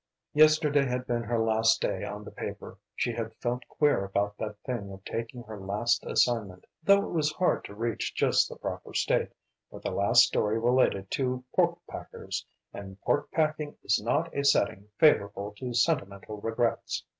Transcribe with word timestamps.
Yesterday 0.33 0.85
had 0.87 1.05
been 1.05 1.21
her 1.21 1.37
last 1.37 1.79
day 1.79 2.03
on 2.03 2.23
the 2.23 2.31
paper. 2.31 2.79
She 2.95 3.11
had 3.13 3.35
felt 3.35 3.61
queer 3.67 4.03
about 4.03 4.35
that 4.39 4.57
thing 4.65 4.91
of 4.91 5.05
taking 5.05 5.43
her 5.43 5.59
last 5.59 6.03
assignment, 6.07 6.65
though 6.81 7.05
it 7.05 7.11
was 7.11 7.31
hard 7.33 7.63
to 7.65 7.75
reach 7.75 8.15
just 8.15 8.49
the 8.49 8.55
proper 8.55 8.95
state, 8.95 9.29
for 9.69 9.79
the 9.79 9.91
last 9.91 10.23
story 10.23 10.57
related 10.59 11.11
to 11.11 11.43
pork 11.55 11.77
packers, 11.87 12.43
and 12.73 12.99
pork 13.01 13.29
packing 13.29 13.77
is 13.83 14.01
not 14.01 14.35
a 14.35 14.43
setting 14.43 14.87
favourable 14.97 15.53
to 15.59 15.71
sentimental 15.71 16.41
regrets. 16.41 17.05